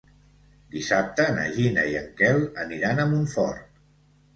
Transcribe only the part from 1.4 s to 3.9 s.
Gina i en Quel aniran a Montfort.